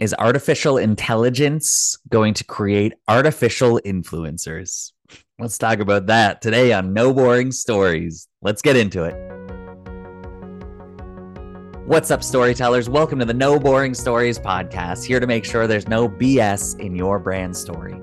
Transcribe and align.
Is 0.00 0.14
artificial 0.18 0.78
intelligence 0.78 1.94
going 2.08 2.32
to 2.32 2.44
create 2.44 2.94
artificial 3.06 3.78
influencers? 3.84 4.92
Let's 5.38 5.58
talk 5.58 5.78
about 5.78 6.06
that 6.06 6.40
today 6.40 6.72
on 6.72 6.94
No 6.94 7.12
Boring 7.12 7.52
Stories. 7.52 8.26
Let's 8.40 8.62
get 8.62 8.76
into 8.76 9.04
it. 9.04 9.14
What's 11.84 12.10
up, 12.10 12.24
storytellers? 12.24 12.88
Welcome 12.88 13.18
to 13.18 13.26
the 13.26 13.34
No 13.34 13.58
Boring 13.58 13.92
Stories 13.92 14.38
podcast, 14.38 15.04
here 15.04 15.20
to 15.20 15.26
make 15.26 15.44
sure 15.44 15.66
there's 15.66 15.86
no 15.86 16.08
BS 16.08 16.80
in 16.80 16.96
your 16.96 17.18
brand 17.18 17.54
story. 17.54 18.00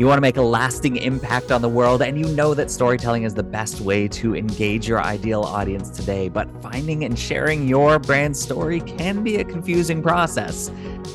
You 0.00 0.06
want 0.06 0.16
to 0.16 0.22
make 0.22 0.38
a 0.38 0.42
lasting 0.42 0.96
impact 0.96 1.52
on 1.52 1.60
the 1.60 1.68
world, 1.68 2.00
and 2.00 2.18
you 2.18 2.34
know 2.34 2.54
that 2.54 2.70
storytelling 2.70 3.24
is 3.24 3.34
the 3.34 3.42
best 3.42 3.82
way 3.82 4.08
to 4.08 4.34
engage 4.34 4.88
your 4.88 4.98
ideal 4.98 5.42
audience 5.42 5.90
today. 5.90 6.30
But 6.30 6.48
finding 6.62 7.04
and 7.04 7.18
sharing 7.18 7.68
your 7.68 7.98
brand 7.98 8.34
story 8.34 8.80
can 8.80 9.22
be 9.22 9.36
a 9.36 9.44
confusing 9.44 10.02
process. 10.02 10.70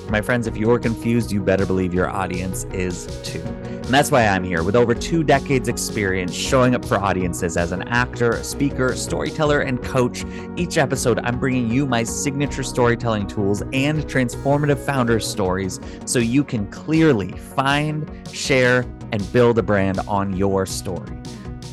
My 0.09 0.21
friends, 0.21 0.45
if 0.45 0.55
you're 0.55 0.77
confused, 0.77 1.32
you 1.32 1.41
better 1.41 1.65
believe 1.65 1.95
your 1.95 2.11
audience 2.11 2.65
is 2.65 3.07
too. 3.24 3.41
And 3.41 3.93
that's 3.93 4.10
why 4.11 4.25
I'm 4.27 4.43
here 4.43 4.63
with 4.63 4.75
over 4.75 4.96
two 4.96 5.24
decades' 5.24 5.68
experience 5.68 6.33
showing 6.33 6.74
up 6.74 6.83
for 6.83 6.97
audiences 6.97 7.55
as 7.55 7.71
an 7.71 7.83
actor, 7.88 8.43
speaker, 8.43 8.96
storyteller, 8.96 9.61
and 9.61 9.82
coach. 9.83 10.25
Each 10.57 10.77
episode, 10.77 11.19
I'm 11.24 11.39
bringing 11.39 11.69
you 11.69 11.86
my 11.86 12.02
signature 12.04 12.63
storytelling 12.63 13.27
tools 13.27 13.61
and 13.74 14.04
transformative 14.07 14.79
founder 14.79 15.19
stories 15.19 15.79
so 16.05 16.18
you 16.18 16.43
can 16.43 16.65
clearly 16.71 17.32
find, 17.32 18.10
share, 18.32 18.75
and 19.11 19.32
build 19.32 19.57
a 19.57 19.64
brand 19.64 20.00
on 20.07 20.36
your 20.36 20.65
story. 20.65 21.18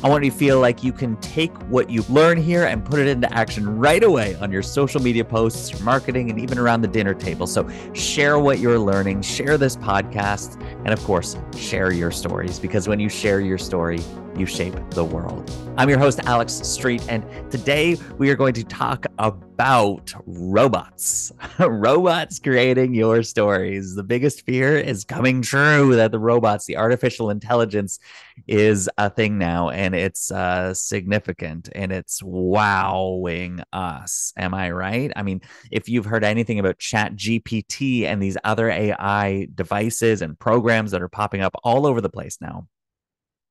I 0.03 0.09
want 0.09 0.25
you 0.25 0.31
to 0.31 0.37
feel 0.37 0.59
like 0.59 0.83
you 0.83 0.91
can 0.91 1.15
take 1.21 1.55
what 1.69 1.89
you 1.89 2.03
learn 2.09 2.37
here 2.37 2.65
and 2.65 2.83
put 2.83 2.99
it 2.99 3.07
into 3.07 3.33
action 3.33 3.77
right 3.77 4.03
away 4.03 4.35
on 4.35 4.51
your 4.51 4.61
social 4.61 5.01
media 5.01 5.23
posts, 5.23 5.71
your 5.71 5.81
marketing, 5.81 6.29
and 6.29 6.37
even 6.37 6.59
around 6.59 6.81
the 6.81 6.89
dinner 6.89 7.13
table. 7.13 7.47
So 7.47 7.69
share 7.93 8.37
what 8.37 8.59
you're 8.59 8.79
learning, 8.79 9.21
share 9.21 9.57
this 9.57 9.77
podcast, 9.77 10.61
and 10.83 10.89
of 10.89 11.01
course, 11.05 11.37
share 11.55 11.93
your 11.93 12.11
stories 12.11 12.59
because 12.59 12.85
when 12.85 12.99
you 12.99 13.07
share 13.07 13.39
your 13.39 13.57
story, 13.57 14.01
you 14.37 14.45
shape 14.45 14.75
the 14.91 15.05
world. 15.05 15.51
I'm 15.77 15.89
your 15.89 15.99
host, 15.99 16.19
Alex 16.25 16.53
Street, 16.53 17.03
and 17.09 17.23
today 17.51 17.97
we 18.17 18.29
are 18.29 18.35
going 18.35 18.53
to 18.53 18.63
talk 18.63 19.05
about 19.17 20.13
robots. 20.25 21.31
robots 21.59 22.39
creating 22.39 22.93
your 22.93 23.23
stories. 23.23 23.95
The 23.95 24.03
biggest 24.03 24.45
fear 24.45 24.77
is 24.77 25.03
coming 25.03 25.41
true 25.41 25.95
that 25.95 26.11
the 26.11 26.19
robots, 26.19 26.65
the 26.65 26.77
artificial 26.77 27.29
intelligence, 27.29 27.99
is 28.47 28.89
a 28.97 29.09
thing 29.09 29.37
now, 29.37 29.69
and 29.69 29.93
it's 29.95 30.31
uh, 30.31 30.73
significant 30.73 31.69
and 31.73 31.91
it's 31.91 32.21
wowing 32.23 33.61
us. 33.71 34.33
Am 34.37 34.53
I 34.53 34.71
right? 34.71 35.11
I 35.15 35.23
mean, 35.23 35.41
if 35.71 35.89
you've 35.89 36.05
heard 36.05 36.23
anything 36.23 36.59
about 36.59 36.79
ChatGPT 36.79 38.03
and 38.03 38.21
these 38.21 38.37
other 38.43 38.69
AI 38.69 39.47
devices 39.53 40.21
and 40.21 40.37
programs 40.37 40.91
that 40.91 41.01
are 41.01 41.09
popping 41.09 41.41
up 41.41 41.55
all 41.63 41.85
over 41.85 42.01
the 42.01 42.09
place 42.09 42.39
now, 42.41 42.67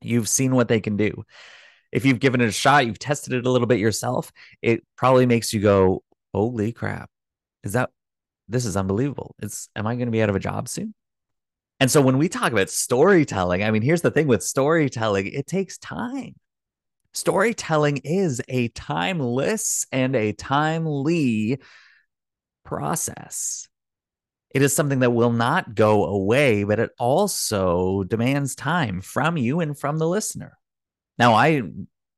You've 0.04 0.28
seen 0.28 0.54
what 0.54 0.68
they 0.68 0.80
can 0.80 0.96
do. 0.96 1.24
If 1.90 2.04
you've 2.04 2.20
given 2.20 2.40
it 2.40 2.48
a 2.48 2.52
shot, 2.52 2.86
you've 2.86 2.98
tested 2.98 3.34
it 3.34 3.46
a 3.46 3.50
little 3.50 3.66
bit 3.66 3.78
yourself, 3.78 4.32
it 4.62 4.82
probably 4.96 5.26
makes 5.26 5.52
you 5.52 5.60
go, 5.60 6.02
"Holy 6.32 6.72
crap. 6.72 7.10
Is 7.64 7.74
that 7.74 7.90
this 8.48 8.64
is 8.64 8.76
unbelievable. 8.76 9.34
It's 9.40 9.68
am 9.76 9.86
I 9.86 9.94
going 9.96 10.06
to 10.06 10.12
be 10.12 10.22
out 10.22 10.30
of 10.30 10.36
a 10.36 10.40
job 10.40 10.68
soon?" 10.68 10.94
And 11.80 11.90
so 11.90 12.00
when 12.00 12.16
we 12.18 12.28
talk 12.28 12.52
about 12.52 12.70
storytelling, 12.70 13.64
I 13.64 13.70
mean, 13.70 13.82
here's 13.82 14.02
the 14.02 14.10
thing 14.10 14.28
with 14.28 14.42
storytelling, 14.42 15.26
it 15.26 15.46
takes 15.46 15.78
time. 15.78 16.36
Storytelling 17.12 17.98
is 17.98 18.40
a 18.48 18.68
timeless 18.68 19.84
and 19.92 20.14
a 20.16 20.32
timely 20.32 21.58
process. 22.64 23.68
It 24.54 24.62
is 24.62 24.74
something 24.74 25.00
that 25.00 25.12
will 25.12 25.32
not 25.32 25.74
go 25.74 26.04
away, 26.04 26.64
but 26.64 26.78
it 26.78 26.90
also 26.98 28.04
demands 28.04 28.54
time 28.54 29.00
from 29.00 29.36
you 29.36 29.60
and 29.60 29.78
from 29.78 29.98
the 29.98 30.08
listener. 30.08 30.58
Now, 31.18 31.34
I 31.34 31.62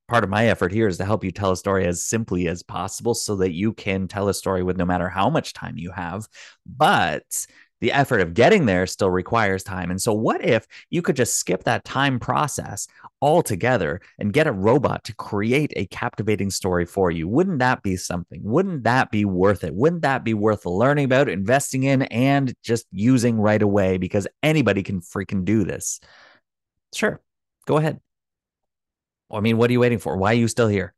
part 0.08 0.24
of 0.24 0.30
my 0.30 0.48
effort 0.48 0.72
here 0.72 0.86
is 0.86 0.98
to 0.98 1.04
help 1.04 1.24
you 1.24 1.30
tell 1.30 1.52
a 1.52 1.56
story 1.56 1.86
as 1.86 2.04
simply 2.04 2.46
as 2.48 2.62
possible 2.62 3.14
so 3.14 3.36
that 3.36 3.52
you 3.52 3.72
can 3.72 4.06
tell 4.06 4.28
a 4.28 4.34
story 4.34 4.62
with 4.62 4.76
no 4.76 4.84
matter 4.84 5.08
how 5.08 5.30
much 5.30 5.54
time 5.54 5.78
you 5.78 5.90
have. 5.92 6.28
But 6.66 7.46
the 7.80 7.92
effort 7.92 8.20
of 8.20 8.34
getting 8.34 8.66
there 8.66 8.86
still 8.86 9.10
requires 9.10 9.62
time. 9.62 9.90
And 9.90 10.00
so, 10.00 10.12
what 10.12 10.44
if 10.44 10.66
you 10.90 11.02
could 11.02 11.16
just 11.16 11.38
skip 11.38 11.64
that 11.64 11.84
time 11.84 12.18
process 12.18 12.86
altogether 13.20 14.00
and 14.18 14.32
get 14.32 14.46
a 14.46 14.52
robot 14.52 15.04
to 15.04 15.14
create 15.14 15.72
a 15.76 15.86
captivating 15.86 16.50
story 16.50 16.86
for 16.86 17.10
you? 17.10 17.28
Wouldn't 17.28 17.58
that 17.58 17.82
be 17.82 17.96
something? 17.96 18.40
Wouldn't 18.42 18.84
that 18.84 19.10
be 19.10 19.24
worth 19.24 19.64
it? 19.64 19.74
Wouldn't 19.74 20.02
that 20.02 20.24
be 20.24 20.34
worth 20.34 20.66
learning 20.66 21.06
about, 21.06 21.28
investing 21.28 21.84
in, 21.84 22.02
and 22.02 22.54
just 22.62 22.86
using 22.90 23.38
right 23.38 23.62
away? 23.62 23.98
Because 23.98 24.26
anybody 24.42 24.82
can 24.82 25.00
freaking 25.00 25.44
do 25.44 25.64
this. 25.64 26.00
Sure, 26.94 27.20
go 27.66 27.76
ahead. 27.76 28.00
I 29.30 29.40
mean, 29.40 29.56
what 29.56 29.68
are 29.70 29.72
you 29.72 29.80
waiting 29.80 29.98
for? 29.98 30.16
Why 30.16 30.30
are 30.30 30.34
you 30.34 30.48
still 30.48 30.68
here? 30.68 30.94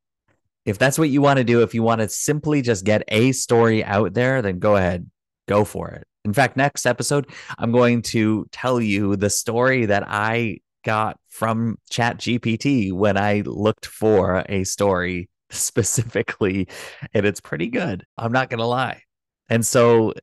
If 0.66 0.78
that's 0.78 0.98
what 0.98 1.08
you 1.08 1.22
want 1.22 1.38
to 1.38 1.44
do, 1.44 1.62
if 1.62 1.74
you 1.74 1.82
want 1.82 2.00
to 2.00 2.08
simply 2.08 2.60
just 2.60 2.84
get 2.84 3.04
a 3.08 3.32
story 3.32 3.84
out 3.84 4.14
there, 4.14 4.42
then 4.42 4.58
go 4.58 4.76
ahead, 4.76 5.08
go 5.46 5.64
for 5.64 5.88
it. 5.90 6.06
In 6.26 6.32
fact, 6.32 6.56
next 6.56 6.86
episode, 6.86 7.28
I'm 7.56 7.70
going 7.70 8.02
to 8.02 8.46
tell 8.50 8.80
you 8.80 9.14
the 9.14 9.30
story 9.30 9.86
that 9.86 10.02
I 10.08 10.58
got 10.84 11.20
from 11.28 11.78
ChatGPT 11.92 12.92
when 12.92 13.16
I 13.16 13.42
looked 13.46 13.86
for 13.86 14.44
a 14.48 14.64
story 14.64 15.30
specifically, 15.50 16.66
and 17.14 17.24
it's 17.24 17.40
pretty 17.40 17.68
good. 17.68 18.04
I'm 18.18 18.32
not 18.32 18.50
going 18.50 18.58
to 18.58 18.66
lie. 18.66 19.02
And 19.48 19.64
so 19.64 20.14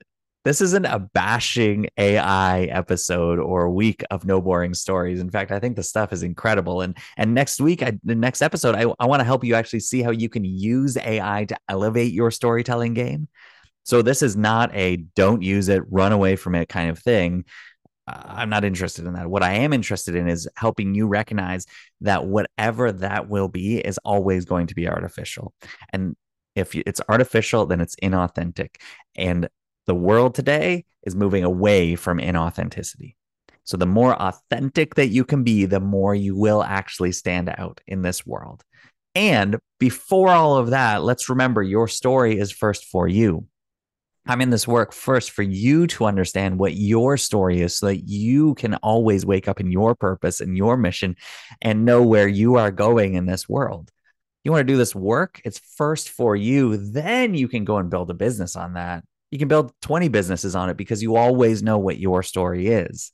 this 0.43 0.59
isn't 0.59 0.85
a 0.85 0.99
bashing 0.99 1.87
AI 1.97 2.63
episode 2.63 3.39
or 3.39 3.69
week 3.69 4.03
of 4.11 4.25
no 4.25 4.41
boring 4.41 4.73
stories. 4.73 5.21
In 5.21 5.29
fact, 5.29 5.51
I 5.51 5.59
think 5.61 5.77
the 5.77 5.83
stuff 5.83 6.11
is 6.11 6.21
incredible. 6.21 6.81
And 6.81 6.97
and 7.15 7.33
next 7.33 7.61
week, 7.61 7.81
I, 7.81 7.97
the 8.03 8.15
next 8.15 8.41
episode, 8.41 8.75
I, 8.75 8.93
I 8.99 9.05
want 9.05 9.21
to 9.21 9.25
help 9.25 9.45
you 9.45 9.55
actually 9.55 9.79
see 9.79 10.01
how 10.01 10.11
you 10.11 10.27
can 10.27 10.43
use 10.43 10.97
AI 10.97 11.45
to 11.45 11.55
elevate 11.69 12.11
your 12.11 12.29
storytelling 12.29 12.93
game. 12.93 13.29
So 13.83 14.01
this 14.01 14.21
is 14.21 14.35
not 14.35 14.73
a 14.75 14.97
don't 15.15 15.41
use 15.41 15.69
it, 15.69 15.83
run 15.89 16.11
away 16.11 16.35
from 16.35 16.55
it 16.55 16.69
kind 16.69 16.89
of 16.89 16.99
thing. 16.99 17.45
I'm 18.07 18.49
not 18.49 18.65
interested 18.65 19.05
in 19.05 19.13
that. 19.13 19.29
What 19.29 19.43
I 19.43 19.53
am 19.53 19.71
interested 19.71 20.15
in 20.15 20.27
is 20.27 20.47
helping 20.55 20.93
you 20.93 21.07
recognize 21.07 21.65
that 22.01 22.25
whatever 22.25 22.91
that 22.91 23.29
will 23.29 23.47
be 23.47 23.77
is 23.77 23.97
always 23.99 24.45
going 24.45 24.67
to 24.67 24.75
be 24.75 24.89
artificial. 24.89 25.53
And 25.91 26.15
if 26.55 26.75
it's 26.75 27.01
artificial, 27.07 27.65
then 27.65 27.79
it's 27.81 27.95
inauthentic. 27.97 28.75
And 29.15 29.47
the 29.85 29.95
world 29.95 30.35
today 30.35 30.85
is 31.03 31.15
moving 31.15 31.43
away 31.43 31.95
from 31.95 32.19
inauthenticity. 32.19 33.15
So 33.63 33.77
the 33.77 33.85
more 33.85 34.13
authentic 34.21 34.95
that 34.95 35.07
you 35.07 35.23
can 35.23 35.43
be, 35.43 35.65
the 35.65 35.79
more 35.79 36.13
you 36.13 36.35
will 36.35 36.61
actually 36.61 37.13
stand 37.13 37.53
out 37.57 37.79
in 37.87 38.01
this 38.01 38.25
world. 38.25 38.63
And 39.15 39.57
before 39.79 40.29
all 40.29 40.57
of 40.57 40.71
that, 40.71 41.03
let's 41.03 41.29
remember 41.29 41.63
your 41.63 41.87
story 41.87 42.37
is 42.37 42.51
first 42.51 42.85
for 42.85 43.07
you. 43.07 43.47
I'm 44.25 44.39
in 44.39 44.49
this 44.49 44.67
work 44.67 44.93
first 44.93 45.31
for 45.31 45.43
you 45.43 45.85
to 45.87 46.05
understand 46.05 46.57
what 46.57 46.75
your 46.75 47.17
story 47.17 47.61
is 47.61 47.77
so 47.77 47.87
that 47.87 48.07
you 48.07 48.55
can 48.55 48.75
always 48.75 49.25
wake 49.25 49.49
up 49.49 49.59
in 49.59 49.69
your 49.69 49.95
purpose 49.95 50.39
and 50.39 50.55
your 50.55 50.77
mission 50.77 51.17
and 51.61 51.83
know 51.83 52.03
where 52.03 52.27
you 52.27 52.55
are 52.55 52.71
going 52.71 53.15
in 53.15 53.25
this 53.25 53.49
world. 53.49 53.91
You 54.43 54.51
want 54.51 54.65
to 54.65 54.73
do 54.73 54.77
this 54.77 54.95
work? 54.95 55.41
It's 55.43 55.59
first 55.77 56.09
for 56.09 56.35
you. 56.35 56.77
Then 56.77 57.33
you 57.33 57.49
can 57.49 57.65
go 57.65 57.77
and 57.77 57.89
build 57.89 58.09
a 58.11 58.13
business 58.13 58.55
on 58.55 58.73
that. 58.73 59.03
You 59.29 59.39
can 59.39 59.47
build 59.49 59.73
20 59.81 60.07
businesses 60.07 60.55
on 60.55 60.69
it 60.69 60.77
because 60.77 61.01
you 61.01 61.17
always 61.17 61.61
know 61.61 61.77
what 61.77 61.99
your 61.99 62.23
story 62.23 62.67
is. 62.67 63.11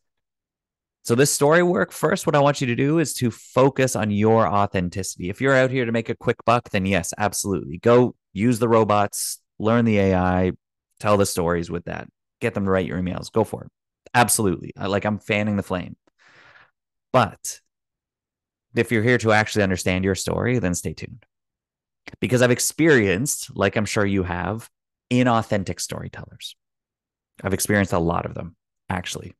So, 1.03 1.15
this 1.15 1.31
story 1.31 1.63
work, 1.63 1.91
first, 1.91 2.27
what 2.27 2.35
I 2.35 2.39
want 2.39 2.61
you 2.61 2.67
to 2.67 2.75
do 2.75 2.99
is 2.99 3.13
to 3.15 3.31
focus 3.31 3.95
on 3.95 4.11
your 4.11 4.47
authenticity. 4.47 5.29
If 5.29 5.39
you're 5.39 5.55
out 5.55 5.71
here 5.71 5.85
to 5.85 5.91
make 5.91 6.09
a 6.09 6.15
quick 6.15 6.37
buck, 6.45 6.69
then 6.69 6.85
yes, 6.85 7.13
absolutely. 7.17 7.77
Go 7.77 8.15
use 8.33 8.59
the 8.59 8.67
robots, 8.67 9.39
learn 9.59 9.85
the 9.85 9.97
AI, 9.97 10.51
tell 10.99 11.17
the 11.17 11.25
stories 11.25 11.69
with 11.69 11.85
that. 11.85 12.07
Get 12.41 12.53
them 12.53 12.65
to 12.65 12.71
write 12.71 12.85
your 12.85 12.99
emails. 12.99 13.31
Go 13.31 13.43
for 13.43 13.63
it. 13.63 13.71
Absolutely. 14.13 14.74
I, 14.77 14.88
Like 14.88 15.06
I'm 15.06 15.19
fanning 15.19 15.57
the 15.57 15.63
flame. 15.63 15.95
But 17.12 17.59
if 18.75 18.91
you're 18.91 19.03
here 19.03 19.18
to 19.19 19.31
actually 19.31 19.63
understand 19.63 20.03
your 20.06 20.15
story, 20.15 20.59
then 20.59 20.75
stay 20.75 20.94
tuned. 20.94 21.25
Because 22.19 22.41
I've 22.41 22.51
experienced, 22.51 23.56
like 23.56 23.75
I'm 23.75 23.85
sure 23.85 24.06
you 24.06 24.24
have, 24.24 24.69
inauthentic 25.12 25.79
storytellers. 25.79 26.56
I've 27.44 27.53
experienced 27.53 27.94
a 27.94 28.00
lot 28.00 28.25
of 28.25 28.33
them, 28.33 28.56
actually. 28.89 29.33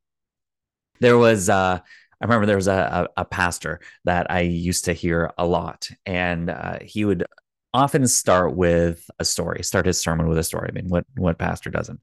There 1.00 1.18
was, 1.18 1.48
uh, 1.48 1.78
I 1.80 2.24
remember 2.24 2.46
there 2.46 2.56
was 2.56 2.68
a, 2.68 3.08
a, 3.16 3.22
a, 3.22 3.24
pastor 3.24 3.80
that 4.04 4.30
I 4.30 4.40
used 4.40 4.86
to 4.86 4.92
hear 4.92 5.32
a 5.38 5.46
lot, 5.46 5.90
and 6.04 6.50
uh, 6.50 6.78
he 6.82 7.04
would 7.04 7.24
often 7.72 8.06
start 8.06 8.54
with 8.54 9.08
a 9.18 9.24
story, 9.24 9.62
start 9.62 9.86
his 9.86 10.00
sermon 10.00 10.28
with 10.28 10.38
a 10.38 10.44
story. 10.44 10.68
I 10.70 10.72
mean, 10.72 10.88
what 10.88 11.04
what 11.16 11.38
pastor 11.38 11.70
doesn't? 11.70 12.00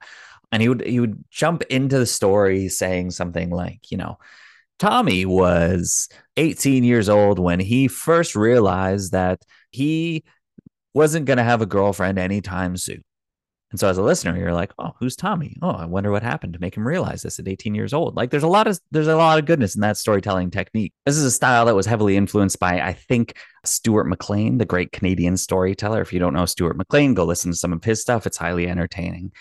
And 0.52 0.62
he 0.62 0.70
would 0.70 0.82
he 0.82 1.00
would 1.00 1.24
jump 1.30 1.64
into 1.64 2.00
the 2.00 2.06
story 2.06 2.70
saying 2.70 3.12
something 3.12 3.50
like, 3.50 3.92
you 3.92 3.98
know, 3.98 4.18
Tommy 4.80 5.26
was 5.26 6.10
18 6.38 6.84
years 6.84 7.10
old 7.10 7.40
when 7.40 7.60
he 7.60 7.88
first 7.88 8.36
realized 8.36 9.12
that 9.12 9.42
he 9.72 10.24
wasn't 10.94 11.26
going 11.26 11.38
to 11.38 11.44
have 11.44 11.62
a 11.62 11.66
girlfriend 11.66 12.18
anytime 12.20 12.78
soon. 12.78 13.04
And 13.72 13.80
so 13.80 13.90
as 13.90 13.98
a 13.98 14.04
listener, 14.04 14.38
you're 14.38 14.54
like, 14.54 14.72
oh, 14.80 14.94
who's 14.98 15.18
Tommy? 15.18 15.58
Oh, 15.62 15.72
I 15.72 15.86
wonder 15.86 16.10
what 16.10 16.24
happened 16.24 16.54
to 16.54 16.60
make 16.60 16.76
him 16.76 16.88
realize 16.88 17.22
this 17.22 17.38
at 17.38 17.50
18 17.50 17.76
years 17.76 17.94
old. 17.94 18.16
Like 18.16 18.30
there's 18.30 18.44
a 18.44 18.48
lot 18.48 18.66
of 18.66 18.80
there's 18.92 19.08
a 19.08 19.16
lot 19.16 19.40
of 19.40 19.46
goodness 19.46 19.76
in 19.76 19.82
that 19.82 19.98
storytelling 19.98 20.52
technique. 20.52 20.94
This 21.06 21.18
is 21.18 21.26
a 21.26 21.32
style 21.32 21.66
that 21.66 21.76
was 21.76 21.86
heavily 21.86 22.16
influenced 22.16 22.60
by, 22.60 22.80
I 22.80 22.94
think, 22.94 23.36
Stuart 23.66 24.06
McLean, 24.06 24.58
the 24.58 24.66
great 24.66 24.94
Canadian 24.94 25.36
storyteller. 25.36 26.02
If 26.02 26.14
you 26.14 26.20
don't 26.20 26.34
know 26.34 26.46
Stuart 26.46 26.78
McLean, 26.78 27.14
go 27.14 27.26
listen 27.26 27.52
to 27.52 27.58
some 27.58 27.74
of 27.74 27.84
his 27.84 28.02
stuff. 28.02 28.26
It's 28.26 28.38
highly 28.38 28.70
entertaining. 28.70 29.34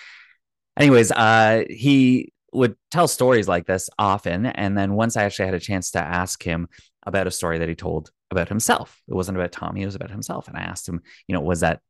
Anyways, 0.77 1.13
uh, 1.13 1.63
he 1.71 2.33
would 2.53 2.77
tell 2.91 3.07
stories 3.07 3.47
like 3.47 3.67
this 3.67 3.89
often. 3.99 4.47
And 4.47 4.77
then 4.77 4.95
once 4.95 5.17
I 5.17 5.23
actually 5.23 5.47
had 5.47 5.55
a 5.55 5.61
chance 5.61 5.93
to 5.93 6.01
ask 6.01 6.43
him 6.43 6.69
about 7.05 7.29
a 7.29 7.31
story 7.31 7.59
that 7.59 7.69
he 7.69 7.77
told 7.77 8.11
about 8.31 8.49
himself, 8.49 9.01
it 9.07 9.15
wasn't 9.15 9.39
about 9.39 9.53
Tommy, 9.53 9.83
it 9.83 9.87
was 9.87 9.95
about 9.95 10.11
himself. 10.11 10.49
And 10.49 10.57
I 10.57 10.63
asked 10.63 10.89
him, 10.89 11.03
you 11.29 11.35
know, 11.35 11.41
was 11.41 11.61
that 11.61 11.81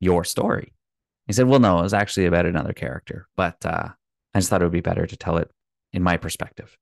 your 0.00 0.24
story? 0.24 0.72
He 1.28 1.34
said, 1.34 1.46
Well, 1.46 1.60
no, 1.60 1.78
it 1.78 1.82
was 1.82 1.94
actually 1.94 2.26
about 2.26 2.46
another 2.46 2.72
character, 2.72 3.28
but 3.36 3.64
uh, 3.64 3.90
I 4.34 4.38
just 4.38 4.50
thought 4.50 4.62
it 4.62 4.64
would 4.64 4.72
be 4.72 4.80
better 4.80 5.06
to 5.06 5.16
tell 5.16 5.36
it 5.36 5.50
in 5.92 6.02
my 6.02 6.16
perspective. 6.16 6.76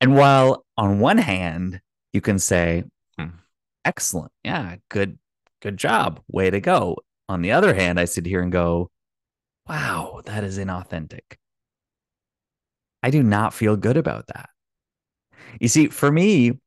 And 0.00 0.16
while 0.16 0.66
on 0.76 0.98
one 0.98 1.18
hand, 1.18 1.80
you 2.12 2.20
can 2.20 2.40
say, 2.40 2.82
hmm, 3.16 3.28
excellent, 3.84 4.32
yeah, 4.42 4.76
good, 4.88 5.16
good 5.60 5.76
job, 5.76 6.20
way 6.26 6.50
to 6.50 6.60
go. 6.60 6.96
On 7.28 7.40
the 7.40 7.52
other 7.52 7.72
hand, 7.72 8.00
I 8.00 8.06
sit 8.06 8.26
here 8.26 8.42
and 8.42 8.50
go, 8.50 8.90
wow, 9.68 10.20
that 10.24 10.42
is 10.42 10.58
inauthentic. 10.58 11.36
I 13.00 13.10
do 13.10 13.22
not 13.22 13.54
feel 13.54 13.76
good 13.76 13.96
about 13.96 14.26
that. 14.26 14.50
You 15.60 15.68
see, 15.68 15.86
for 15.86 16.10
me, 16.10 16.58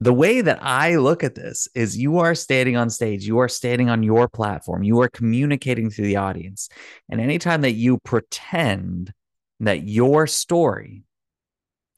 the 0.00 0.12
way 0.12 0.42
that 0.42 0.58
I 0.62 0.96
look 0.96 1.24
at 1.24 1.34
this 1.34 1.68
is 1.74 1.96
you 1.96 2.18
are 2.18 2.34
standing 2.34 2.76
on 2.76 2.90
stage, 2.90 3.26
you 3.26 3.38
are 3.38 3.48
standing 3.48 3.88
on 3.88 4.02
your 4.02 4.28
platform, 4.28 4.82
you 4.82 5.00
are 5.00 5.08
communicating 5.08 5.90
to 5.90 6.02
the 6.02 6.16
audience. 6.16 6.68
And 7.08 7.20
anytime 7.20 7.62
that 7.62 7.72
you 7.72 7.98
pretend 7.98 9.12
that 9.60 9.88
your 9.88 10.26
story 10.26 11.04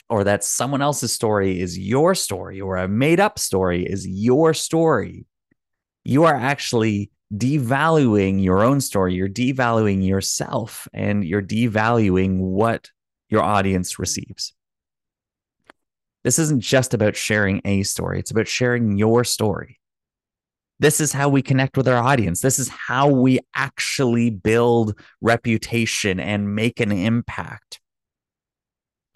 or 0.09 0.25
that 0.25 0.45
someone 0.45 0.81
else's 0.81 1.13
story 1.13 1.61
is 1.61 1.79
your 1.79 2.15
story 2.15 2.61
or 2.61 2.77
a 2.77 2.89
made 2.89 3.19
up 3.19 3.39
story 3.39 3.85
is 3.85 4.07
your 4.07 4.55
story, 4.55 5.27
you 6.05 6.25
are 6.25 6.37
actually 6.37 7.11
devaluing 7.35 8.43
your 8.43 8.63
own 8.63 8.81
story. 8.81 9.15
You're 9.15 9.29
devaluing 9.29 10.07
yourself 10.07 10.89
and 10.95 11.25
you're 11.25 11.43
devaluing 11.43 12.39
what 12.39 12.91
your 13.29 13.43
audience 13.43 13.99
receives. 13.99 14.55
This 16.29 16.39
isn't 16.39 16.61
just 16.61 16.93
about 16.93 17.17
sharing 17.17 17.63
a 17.65 17.85
story, 17.85 18.19
it's 18.19 18.31
about 18.31 18.49
sharing 18.49 18.99
your 18.99 19.25
story. 19.25 19.81
This 20.79 21.01
is 21.01 21.11
how 21.11 21.31
we 21.31 21.41
connect 21.41 21.79
with 21.79 21.89
our 21.89 21.97
audience. 21.97 22.43
This 22.43 22.59
is 22.59 22.69
how 22.69 23.09
we 23.09 23.39
actually 23.55 24.29
build 24.29 25.01
reputation 25.23 26.21
and 26.21 26.55
make 26.55 26.81
an 26.81 26.93
impact. 26.93 27.81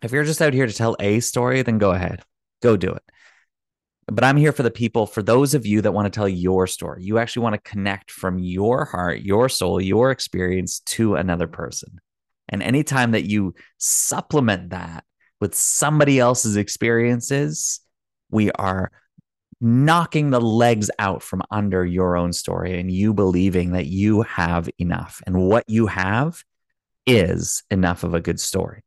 If 0.03 0.11
you're 0.11 0.25
just 0.25 0.41
out 0.41 0.55
here 0.55 0.67
to 0.67 0.73
tell 0.73 0.97
a 1.00 1.20
story, 1.20 1.61
then 1.61 1.76
go 1.76 1.91
ahead, 1.91 2.23
go 2.62 2.79
do 2.79 2.93
it. 2.93 3.03
But 4.06 4.25
I'm 4.25 4.38
here 4.38 4.53
for 4.53 4.62
the 4.62 4.70
people, 4.70 5.05
for 5.05 5.23
those 5.23 5.53
of 5.53 5.67
you 5.67 5.82
that 5.82 5.93
want 5.93 6.11
to 6.11 6.19
tell 6.19 6.26
your 6.26 6.67
story. 6.67 7.05
You 7.05 7.19
actually 7.19 7.43
want 7.43 7.62
to 7.62 7.70
connect 7.70 8.11
from 8.11 8.38
your 8.38 8.87
heart, 8.87 9.20
your 9.20 9.50
soul, 9.50 9.82
your 9.82 10.12
experience 10.12 10.81
to 10.87 11.17
another 11.17 11.47
person. 11.47 12.00
And 12.49 12.62
anytime 12.62 13.11
that 13.11 13.29
you 13.29 13.55
supplement 13.76 14.70
that 14.70 15.05
with 15.43 15.56
somebody 15.56 16.21
else's 16.21 16.56
experiences, 16.56 17.81
we 18.31 18.53
are 18.53 18.93
knocking 19.61 20.31
the 20.31 20.41
legs 20.41 20.89
out 21.00 21.21
from 21.21 21.43
under 21.50 21.85
your 21.85 22.17
own 22.17 22.33
story 22.33 22.79
and 22.79 22.93
you 22.93 23.12
believing 23.12 23.73
that 23.73 23.87
you 23.87 24.23
have 24.23 24.71
enough. 24.79 25.21
And 25.27 25.43
what 25.43 25.65
you 25.67 25.89
have 25.89 26.44
is 27.09 27.65
enough 27.73 28.05
of 28.05 28.15
a 28.15 28.21
good 28.21 28.39
story. 28.39 28.85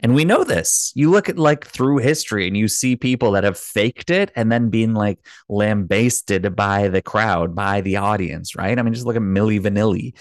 And 0.00 0.14
we 0.14 0.24
know 0.24 0.44
this. 0.44 0.92
You 0.94 1.10
look 1.10 1.28
at 1.28 1.38
like 1.38 1.66
through 1.66 1.98
history 1.98 2.48
and 2.48 2.56
you 2.56 2.66
see 2.66 2.96
people 2.96 3.32
that 3.32 3.44
have 3.44 3.58
faked 3.58 4.08
it 4.08 4.32
and 4.34 4.50
then 4.50 4.70
being 4.70 4.94
like 4.94 5.18
lambasted 5.50 6.56
by 6.56 6.88
the 6.88 7.02
crowd, 7.02 7.54
by 7.54 7.82
the 7.82 7.98
audience, 7.98 8.56
right? 8.56 8.78
I 8.78 8.80
mean, 8.80 8.94
just 8.94 9.04
look 9.04 9.16
at 9.16 9.20
Milli 9.20 9.60
Vanilli, 9.60 10.16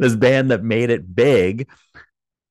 this 0.00 0.16
band 0.16 0.50
that 0.50 0.64
made 0.64 0.90
it 0.90 1.14
big 1.14 1.68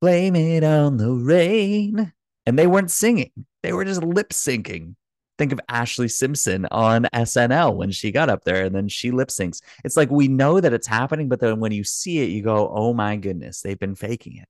Blame 0.01 0.35
it 0.35 0.63
on 0.63 0.97
the 0.97 1.11
rain. 1.11 2.13
And 2.45 2.57
they 2.57 2.67
weren't 2.67 2.91
singing, 2.91 3.31
they 3.63 3.73
were 3.73 3.85
just 3.85 4.03
lip 4.03 4.29
syncing. 4.29 4.95
Think 5.37 5.51
of 5.51 5.59
Ashlee 5.69 6.09
Simpson 6.09 6.65
on 6.71 7.03
SNL 7.13 7.75
when 7.75 7.91
she 7.91 8.11
got 8.11 8.29
up 8.29 8.43
there 8.43 8.65
and 8.65 8.73
then 8.73 8.87
she 8.87 9.11
lip 9.11 9.27
syncs. 9.27 9.61
It's 9.83 9.95
like 9.95 10.09
we 10.09 10.27
know 10.27 10.59
that 10.59 10.73
it's 10.73 10.87
happening, 10.87 11.29
but 11.29 11.39
then 11.39 11.59
when 11.59 11.71
you 11.71 11.83
see 11.83 12.19
it, 12.19 12.29
you 12.29 12.41
go, 12.41 12.71
oh 12.73 12.93
my 12.93 13.17
goodness, 13.17 13.61
they've 13.61 13.77
been 13.77 13.95
faking 13.95 14.37
it. 14.37 14.47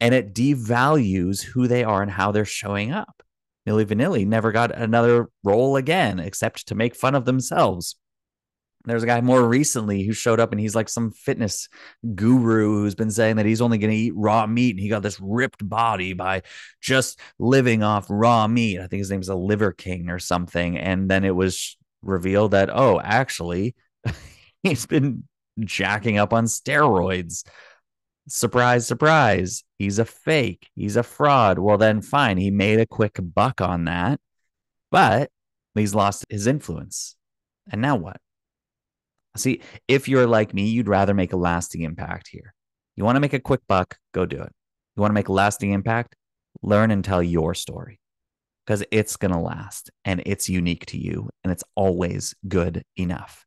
And 0.00 0.14
it 0.14 0.34
devalues 0.34 1.42
who 1.42 1.68
they 1.68 1.84
are 1.84 2.00
and 2.00 2.10
how 2.10 2.32
they're 2.32 2.44
showing 2.46 2.92
up. 2.92 3.22
Milli 3.66 3.84
Vanilli 3.84 4.26
never 4.26 4.52
got 4.52 4.74
another 4.74 5.28
role 5.42 5.76
again 5.76 6.18
except 6.18 6.68
to 6.68 6.74
make 6.74 6.94
fun 6.94 7.14
of 7.14 7.24
themselves. 7.24 7.96
There's 8.86 9.02
a 9.02 9.06
guy 9.06 9.20
more 9.20 9.46
recently 9.46 10.04
who 10.04 10.12
showed 10.12 10.40
up 10.40 10.52
and 10.52 10.60
he's 10.60 10.74
like 10.74 10.88
some 10.88 11.10
fitness 11.10 11.68
guru 12.14 12.82
who's 12.82 12.94
been 12.94 13.10
saying 13.10 13.36
that 13.36 13.46
he's 13.46 13.60
only 13.60 13.78
going 13.78 13.90
to 13.90 13.96
eat 13.96 14.12
raw 14.14 14.46
meat 14.46 14.70
and 14.70 14.80
he 14.80 14.88
got 14.88 15.02
this 15.02 15.20
ripped 15.20 15.68
body 15.68 16.12
by 16.12 16.42
just 16.80 17.18
living 17.38 17.82
off 17.82 18.06
raw 18.08 18.46
meat. 18.46 18.78
I 18.78 18.86
think 18.86 19.00
his 19.00 19.10
name's 19.10 19.28
a 19.28 19.34
Liver 19.34 19.72
King 19.72 20.08
or 20.08 20.18
something. 20.18 20.78
And 20.78 21.10
then 21.10 21.24
it 21.24 21.34
was 21.34 21.76
revealed 22.02 22.52
that, 22.52 22.70
oh, 22.72 23.00
actually, 23.00 23.74
he's 24.62 24.86
been 24.86 25.24
jacking 25.60 26.18
up 26.18 26.32
on 26.32 26.44
steroids. 26.44 27.44
Surprise, 28.28 28.86
surprise. 28.86 29.64
He's 29.78 29.98
a 29.98 30.04
fake. 30.04 30.70
He's 30.74 30.96
a 30.96 31.02
fraud. 31.02 31.58
Well, 31.58 31.78
then 31.78 32.02
fine. 32.02 32.38
He 32.38 32.50
made 32.50 32.80
a 32.80 32.86
quick 32.86 33.18
buck 33.20 33.60
on 33.60 33.84
that, 33.84 34.20
but 34.90 35.30
he's 35.74 35.94
lost 35.94 36.24
his 36.28 36.46
influence. 36.46 37.16
And 37.70 37.82
now 37.82 37.96
what? 37.96 38.18
See, 39.36 39.60
if 39.88 40.08
you're 40.08 40.26
like 40.26 40.54
me, 40.54 40.68
you'd 40.68 40.88
rather 40.88 41.14
make 41.14 41.32
a 41.32 41.36
lasting 41.36 41.82
impact 41.82 42.28
here. 42.28 42.54
You 42.96 43.04
want 43.04 43.16
to 43.16 43.20
make 43.20 43.34
a 43.34 43.40
quick 43.40 43.60
buck, 43.68 43.98
go 44.12 44.26
do 44.26 44.40
it. 44.40 44.52
You 44.96 45.00
want 45.00 45.10
to 45.10 45.14
make 45.14 45.28
a 45.28 45.32
lasting 45.32 45.72
impact, 45.72 46.16
learn 46.62 46.90
and 46.90 47.04
tell 47.04 47.22
your 47.22 47.54
story 47.54 48.00
because 48.64 48.82
it's 48.90 49.16
going 49.16 49.32
to 49.32 49.38
last 49.38 49.90
and 50.04 50.22
it's 50.26 50.48
unique 50.48 50.86
to 50.86 50.98
you 50.98 51.30
and 51.44 51.52
it's 51.52 51.64
always 51.74 52.34
good 52.48 52.82
enough. 52.96 53.44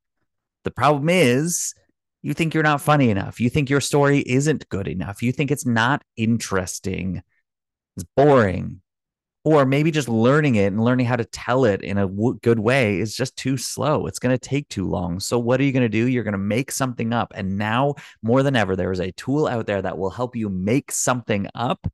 The 0.64 0.72
problem 0.72 1.10
is, 1.10 1.74
you 2.22 2.34
think 2.34 2.54
you're 2.54 2.64
not 2.64 2.82
funny 2.82 3.10
enough. 3.10 3.40
You 3.40 3.50
think 3.50 3.70
your 3.70 3.82
story 3.82 4.20
isn't 4.20 4.68
good 4.70 4.88
enough. 4.88 5.24
You 5.24 5.32
think 5.32 5.52
it's 5.52 5.66
not 5.66 6.04
interesting. 6.18 7.22
It's 7.96 8.06
boring 8.16 8.82
or 9.46 9.66
maybe 9.66 9.90
just 9.90 10.10
learning 10.10 10.56
it 10.56 10.68
and 10.68 10.84
learning 10.84 11.06
how 11.06 11.16
to 11.16 11.24
tell 11.24 11.64
it 11.64 11.82
in 11.82 11.98
a 11.98 12.08
w- 12.08 12.38
good 12.42 12.60
way 12.60 13.00
is 13.00 13.16
just 13.16 13.38
too 13.38 13.56
slow. 13.56 14.06
It's 14.06 14.20
going 14.20 14.38
to 14.38 14.50
take 14.50 14.68
too 14.68 14.88
long. 14.88 15.20
So, 15.20 15.40
what 15.40 15.60
are 15.60 15.64
you 15.64 15.72
going 15.72 15.84
to 15.84 15.90
do? 15.90 16.08
You're 16.08 16.24
going 16.24 16.34
to 16.34 16.38
make 16.38 16.72
something 16.72 17.14
up. 17.14 17.32
And 17.36 17.58
now, 17.58 17.96
more 18.22 18.44
than 18.44 18.56
ever, 18.56 18.76
there 18.76 18.92
is 18.92 19.00
a 19.00 19.14
tool 19.14 19.48
out 19.48 19.66
there 19.66 19.82
that 19.82 19.98
will 19.98 20.10
help 20.10 20.36
you 20.36 20.50
make 20.50 20.92
something 20.92 21.48
up 21.56 21.88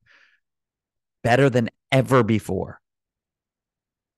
better 1.23 1.49
than 1.49 1.69
ever 1.91 2.23
before. 2.23 2.81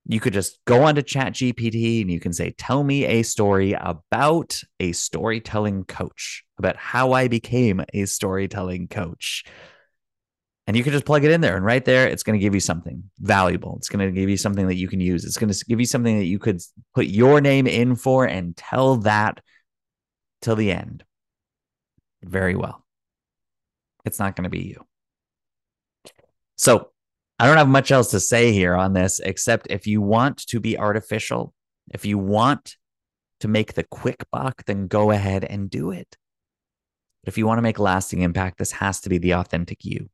You 0.09 0.21
could 0.21 0.31
just 0.31 0.63
go 0.63 0.83
onto 0.83 1.01
ChatGPT 1.01 2.01
and 2.01 2.09
you 2.09 2.21
can 2.21 2.31
say, 2.31 2.51
Tell 2.57 2.81
me 2.81 3.05
a 3.05 3.23
story 3.23 3.73
about 3.73 4.61
a 4.79 4.93
storytelling 4.93 5.83
coach, 5.83 6.45
about 6.57 6.77
how 6.77 7.11
I 7.11 7.27
became 7.27 7.83
a 7.93 8.05
storytelling 8.05 8.87
coach 8.87 9.43
and 10.67 10.75
you 10.75 10.83
can 10.83 10.91
just 10.91 11.05
plug 11.05 11.23
it 11.23 11.31
in 11.31 11.39
there 11.39 11.55
and 11.55 11.65
right 11.65 11.83
there 11.85 12.07
it's 12.07 12.23
going 12.23 12.37
to 12.37 12.43
give 12.43 12.53
you 12.53 12.59
something 12.59 13.01
valuable. 13.19 13.75
It's 13.77 13.87
going 13.87 14.05
to 14.05 14.11
give 14.11 14.29
you 14.29 14.35
something 14.35 14.67
that 14.67 14.75
you 14.75 14.89
can 14.89 14.99
use. 14.99 15.23
It's 15.23 15.37
going 15.37 15.51
to 15.51 15.65
give 15.65 15.79
you 15.79 15.85
something 15.85 16.17
that 16.17 16.25
you 16.25 16.39
could 16.39 16.61
put 16.93 17.07
your 17.07 17.39
name 17.39 17.67
in 17.67 17.95
for 17.95 18.25
and 18.25 18.55
tell 18.55 18.97
that 18.97 19.39
till 20.41 20.57
the 20.57 20.71
end. 20.71 21.05
Very 22.21 22.55
well. 22.55 22.85
It's 24.03 24.19
not 24.19 24.35
going 24.35 24.43
to 24.43 24.49
be 24.49 24.63
you. 24.63 24.85
So 26.57 26.91
i 27.39 27.45
don't 27.45 27.57
have 27.57 27.69
much 27.69 27.91
else 27.91 28.09
to 28.09 28.19
say 28.19 28.51
here 28.51 28.73
on 28.73 28.93
this 28.93 29.19
except 29.19 29.67
if 29.69 29.85
you 29.85 30.01
want 30.01 30.37
to 30.47 30.59
be 30.59 30.75
artificial 30.75 31.53
if 31.91 32.03
you 32.03 32.17
want 32.17 32.75
to 33.39 33.47
make 33.47 33.73
the 33.73 33.83
quick 33.83 34.25
buck 34.31 34.65
then 34.65 34.87
go 34.87 35.11
ahead 35.11 35.45
and 35.45 35.69
do 35.69 35.91
it. 35.91 36.17
But 37.23 37.29
if 37.29 37.37
you 37.37 37.45
want 37.45 37.59
to 37.59 37.61
make 37.61 37.79
lasting 37.79 38.21
impact 38.21 38.57
this 38.57 38.71
has 38.73 38.99
to 39.01 39.09
be 39.09 39.17
the 39.17 39.35
authentic 39.35 39.85
you 39.85 40.09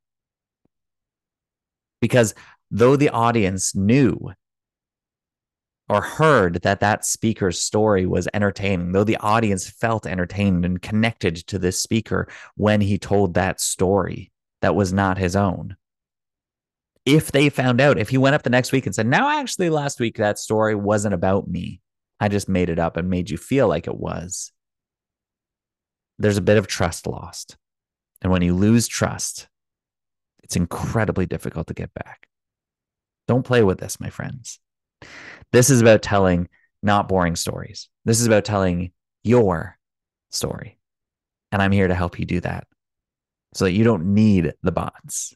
because 2.04 2.36
though 2.70 2.98
the 2.98 3.08
audience 3.08 3.74
knew 3.74 4.34
or 5.88 6.02
heard 6.02 6.62
that 6.64 6.82
that 6.82 7.06
speaker's 7.06 7.62
story 7.62 8.06
was 8.06 8.28
entertaining, 8.34 8.92
though 8.92 9.06
the 9.06 9.16
audience 9.22 9.70
felt 9.70 10.06
entertained 10.06 10.66
and 10.66 10.82
connected 10.82 11.38
to 11.38 11.58
this 11.58 11.82
speaker 11.82 12.28
when 12.58 12.82
he 12.82 12.98
told 12.98 13.36
that 13.36 13.62
story 13.62 14.34
that 14.62 14.76
was 14.76 14.92
not 14.92 15.18
his 15.18 15.34
own. 15.34 15.78
If 17.06 17.32
they 17.32 17.48
found 17.48 17.80
out, 17.80 17.98
if 17.98 18.10
he 18.10 18.18
went 18.18 18.36
up 18.36 18.44
the 18.44 18.50
next 18.50 18.74
week 18.74 18.86
and 18.86 18.94
said, 18.94 19.08
Now, 19.08 19.40
actually, 19.40 19.70
last 19.70 20.02
week 20.02 20.18
that 20.18 20.38
story 20.38 20.76
wasn't 20.76 21.14
about 21.14 21.48
me, 21.48 21.80
I 22.20 22.28
just 22.28 22.50
made 22.50 22.70
it 22.70 22.80
up 22.80 22.98
and 22.98 23.10
made 23.10 23.30
you 23.30 23.38
feel 23.38 23.70
like 23.70 23.88
it 23.88 23.96
was, 23.96 24.52
there's 26.20 26.38
a 26.38 26.42
bit 26.42 26.58
of 26.58 26.68
trust 26.68 27.08
lost. 27.08 27.56
And 28.22 28.30
when 28.30 28.42
you 28.42 28.56
lose 28.56 28.90
trust, 28.90 29.48
it's 30.44 30.56
incredibly 30.56 31.26
difficult 31.26 31.68
to 31.68 31.74
get 31.74 31.94
back. 31.94 32.28
Don't 33.28 33.46
play 33.46 33.64
with 33.64 33.80
this, 33.80 34.00
my 34.00 34.10
friends. 34.10 34.60
This 35.52 35.70
is 35.70 35.82
about 35.82 36.02
telling 36.02 36.50
not 36.82 37.08
boring 37.08 37.36
stories. 37.36 37.90
This 38.06 38.20
is 38.20 38.28
about 38.28 38.46
telling 38.46 38.92
your 39.24 39.78
story. 40.30 40.78
And 41.52 41.62
I'm 41.62 41.72
here 41.72 41.88
to 41.88 41.96
help 41.96 42.20
you 42.20 42.26
do 42.26 42.42
that 42.42 42.68
so 43.54 43.66
that 43.66 43.72
you 43.72 43.84
don't 43.84 44.14
need 44.14 44.54
the 44.64 44.72
bots. 44.72 45.36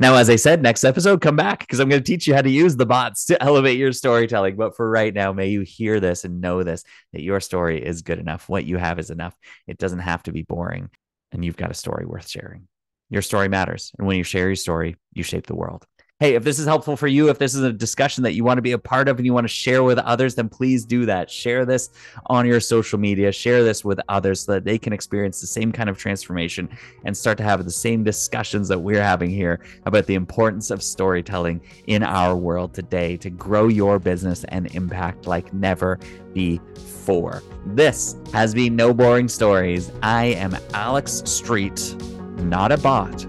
Now, 0.00 0.14
as 0.14 0.30
I 0.30 0.36
said, 0.36 0.62
next 0.62 0.84
episode, 0.84 1.20
come 1.20 1.36
back 1.36 1.60
because 1.60 1.80
I'm 1.80 1.88
going 1.88 2.02
to 2.02 2.06
teach 2.06 2.26
you 2.26 2.34
how 2.34 2.42
to 2.42 2.50
use 2.50 2.76
the 2.76 2.86
bots 2.86 3.26
to 3.26 3.42
elevate 3.42 3.78
your 3.78 3.92
storytelling. 3.92 4.56
But 4.56 4.76
for 4.76 4.88
right 4.88 5.12
now, 5.14 5.32
may 5.32 5.48
you 5.48 5.60
hear 5.62 6.00
this 6.00 6.24
and 6.24 6.40
know 6.40 6.62
this 6.62 6.82
that 7.12 7.22
your 7.22 7.40
story 7.40 7.84
is 7.84 8.02
good 8.02 8.18
enough. 8.18 8.48
What 8.48 8.64
you 8.64 8.78
have 8.78 8.98
is 8.98 9.10
enough. 9.10 9.36
It 9.66 9.78
doesn't 9.78 10.00
have 10.00 10.22
to 10.24 10.32
be 10.32 10.42
boring, 10.42 10.90
and 11.32 11.44
you've 11.44 11.56
got 11.56 11.70
a 11.70 11.74
story 11.74 12.04
worth 12.06 12.28
sharing. 12.28 12.68
Your 13.10 13.22
story 13.22 13.48
matters. 13.48 13.92
And 13.98 14.06
when 14.06 14.16
you 14.16 14.24
share 14.24 14.46
your 14.46 14.56
story, 14.56 14.96
you 15.12 15.22
shape 15.22 15.46
the 15.46 15.54
world. 15.54 15.86
Hey, 16.18 16.34
if 16.34 16.44
this 16.44 16.58
is 16.58 16.64
helpful 16.64 16.96
for 16.96 17.08
you, 17.08 17.28
if 17.28 17.38
this 17.38 17.54
is 17.54 17.62
a 17.62 17.70
discussion 17.70 18.24
that 18.24 18.32
you 18.32 18.42
want 18.42 18.56
to 18.56 18.62
be 18.62 18.72
a 18.72 18.78
part 18.78 19.06
of 19.06 19.18
and 19.18 19.26
you 19.26 19.34
want 19.34 19.44
to 19.44 19.52
share 19.52 19.82
with 19.82 19.98
others, 19.98 20.34
then 20.34 20.48
please 20.48 20.86
do 20.86 21.04
that. 21.04 21.30
Share 21.30 21.66
this 21.66 21.90
on 22.28 22.46
your 22.46 22.58
social 22.58 22.98
media, 22.98 23.30
share 23.30 23.62
this 23.62 23.84
with 23.84 24.00
others 24.08 24.40
so 24.40 24.52
that 24.52 24.64
they 24.64 24.78
can 24.78 24.94
experience 24.94 25.42
the 25.42 25.46
same 25.46 25.70
kind 25.72 25.90
of 25.90 25.98
transformation 25.98 26.70
and 27.04 27.14
start 27.14 27.36
to 27.36 27.44
have 27.44 27.62
the 27.62 27.70
same 27.70 28.02
discussions 28.02 28.66
that 28.68 28.78
we're 28.78 29.02
having 29.02 29.28
here 29.28 29.60
about 29.84 30.06
the 30.06 30.14
importance 30.14 30.70
of 30.70 30.82
storytelling 30.82 31.60
in 31.86 32.02
our 32.02 32.34
world 32.34 32.72
today 32.72 33.18
to 33.18 33.28
grow 33.28 33.68
your 33.68 33.98
business 33.98 34.42
and 34.44 34.74
impact 34.74 35.26
like 35.26 35.52
never 35.52 35.98
before. 36.32 37.42
This 37.66 38.16
has 38.32 38.54
been 38.54 38.74
No 38.74 38.94
Boring 38.94 39.28
Stories. 39.28 39.92
I 40.02 40.24
am 40.24 40.56
Alex 40.72 41.22
Street, 41.26 41.94
not 42.36 42.72
a 42.72 42.78
bot, 42.78 43.24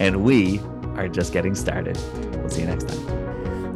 and 0.00 0.24
we 0.24 0.60
are 0.96 1.08
just 1.08 1.32
getting 1.32 1.54
started. 1.54 1.98
We'll 2.34 2.48
see 2.48 2.62
you 2.62 2.66
next 2.68 2.88
time. 2.88 3.25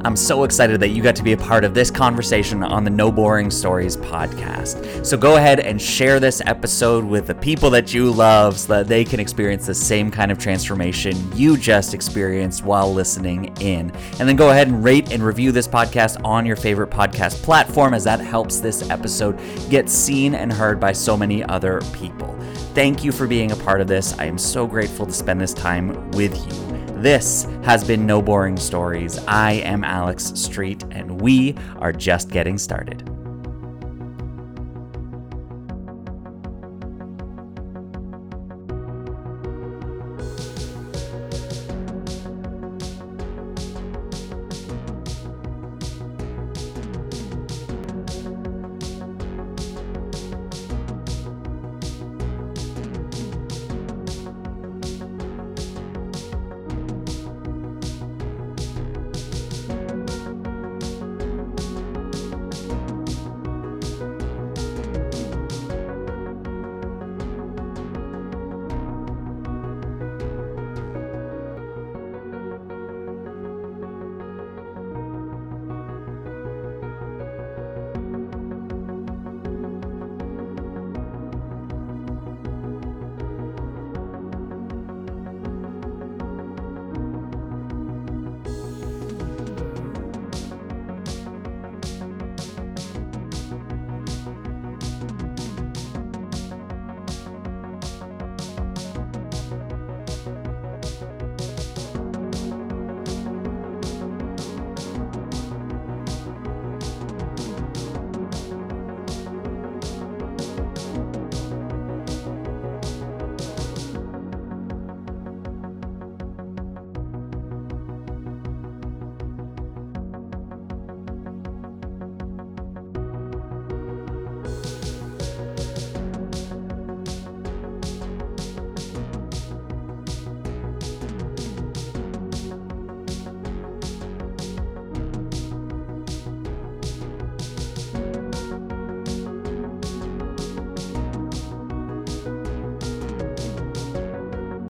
I'm 0.03 0.17
so 0.17 0.45
excited 0.45 0.81
that 0.81 0.89
you 0.89 1.03
got 1.03 1.15
to 1.17 1.23
be 1.23 1.33
a 1.33 1.37
part 1.37 1.63
of 1.63 1.75
this 1.75 1.91
conversation 1.91 2.63
on 2.63 2.85
the 2.85 2.91
No 2.91 3.13
Boring 3.13 3.51
Stories 3.51 3.99
podcast. 3.99 5.05
So 5.05 5.19
go 5.19 5.37
ahead 5.37 5.61
and 5.61 5.81
share 5.81 6.19
this 6.19 6.41
episode 6.47 7.05
with 7.05 7.27
the 7.27 7.35
people 7.35 7.69
that 7.71 7.93
you 7.93 8.11
love 8.11 8.59
so 8.59 8.69
that 8.69 8.89
they 8.89 9.05
can 9.05 9.21
experience 9.21 9.67
the 9.67 9.75
same 9.75 10.11
kind 10.11 10.33
of 10.33 10.39
transformation 10.39 11.15
you 11.37 11.59
just 11.59 11.93
experienced 11.93 12.65
while 12.65 12.91
listening 12.93 13.55
in. 13.61 13.91
And 14.19 14.27
then 14.27 14.37
go 14.37 14.49
ahead 14.49 14.69
and 14.69 14.83
rate 14.83 15.13
and 15.13 15.23
review 15.23 15.53
this 15.53 15.69
podcast 15.69 16.25
on 16.25 16.47
your 16.47 16.57
favorite 16.57 16.89
podcast 16.89 17.43
platform 17.43 17.93
as 17.93 18.05
that 18.05 18.21
helps 18.21 18.59
this 18.59 18.89
episode 18.89 19.39
get 19.69 19.91
seen 19.91 20.35
and 20.35 20.51
heard 20.51 20.81
by 20.81 20.93
so 20.93 21.15
many 21.15 21.45
other 21.45 21.83
people. 21.93 22.35
Thank 22.73 23.05
you 23.05 23.13
for 23.13 23.27
being 23.27 23.53
a 23.53 23.57
part 23.57 23.83
of 23.83 23.87
this. 23.87 24.19
I 24.19 24.25
am 24.25 24.39
so 24.39 24.67
grateful 24.67 25.05
to 25.05 25.13
spend 25.13 25.43
this 25.43 25.53
time 25.53 26.11
with 26.13 26.35
you. 26.51 26.70
This 27.01 27.45
has 27.63 27.83
been 27.83 28.05
No 28.05 28.21
Boring 28.21 28.59
Stories. 28.59 29.19
I 29.27 29.53
am 29.53 29.85
Alex 29.85 30.33
Street, 30.35 30.85
and 30.91 31.19
we 31.19 31.55
are 31.79 31.95
just 31.95 32.29
getting 32.29 32.59
started. 32.59 33.09